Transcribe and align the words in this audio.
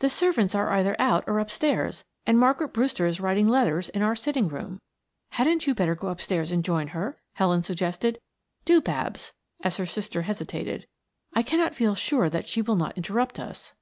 "The 0.00 0.10
servants 0.10 0.56
are 0.56 0.70
either 0.72 0.96
out 0.98 1.22
or 1.28 1.38
upstairs, 1.38 2.04
and 2.26 2.36
Margaret 2.36 2.72
Brewster 2.72 3.06
is 3.06 3.20
writing 3.20 3.46
letters 3.46 3.88
in 3.90 4.02
our 4.02 4.16
sitting 4.16 4.48
room." 4.48 4.80
"Hadn't 5.30 5.68
you 5.68 5.74
better 5.76 5.94
go 5.94 6.08
upstairs 6.08 6.50
and 6.50 6.64
join 6.64 6.88
her?" 6.88 7.20
Helen 7.34 7.62
suggested. 7.62 8.18
"Do, 8.64 8.80
Babs," 8.80 9.34
as 9.62 9.76
her 9.76 9.86
sister 9.86 10.22
hesitated. 10.22 10.88
"I 11.32 11.44
cannot 11.44 11.76
feel 11.76 11.94
sure 11.94 12.28
that 12.28 12.48
she 12.48 12.60
will 12.60 12.74
not 12.74 12.96
interrupt 12.96 13.38
us." 13.38 13.76